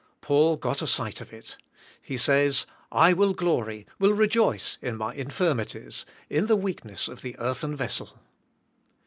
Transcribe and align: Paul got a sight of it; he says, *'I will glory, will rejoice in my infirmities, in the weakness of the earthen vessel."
Paul 0.19 0.57
got 0.57 0.81
a 0.81 0.87
sight 0.87 1.21
of 1.21 1.31
it; 1.31 1.57
he 2.01 2.17
says, 2.17 2.65
*'I 2.91 3.13
will 3.13 3.33
glory, 3.33 3.85
will 3.99 4.13
rejoice 4.13 4.79
in 4.81 4.97
my 4.97 5.13
infirmities, 5.13 6.07
in 6.27 6.47
the 6.47 6.55
weakness 6.57 7.07
of 7.07 7.21
the 7.21 7.37
earthen 7.37 7.75
vessel." 7.75 8.17